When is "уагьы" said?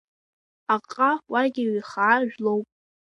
1.31-1.63